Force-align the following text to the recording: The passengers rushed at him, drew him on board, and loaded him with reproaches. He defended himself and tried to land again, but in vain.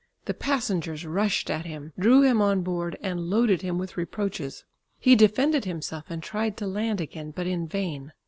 The 0.25 0.33
passengers 0.33 1.05
rushed 1.05 1.51
at 1.51 1.67
him, 1.67 1.93
drew 1.95 2.23
him 2.23 2.41
on 2.41 2.63
board, 2.63 2.97
and 3.03 3.29
loaded 3.29 3.61
him 3.61 3.77
with 3.77 3.97
reproaches. 3.97 4.63
He 4.99 5.15
defended 5.15 5.65
himself 5.65 6.05
and 6.09 6.23
tried 6.23 6.57
to 6.57 6.65
land 6.65 6.99
again, 6.99 7.29
but 7.29 7.45
in 7.45 7.67
vain. 7.67 8.11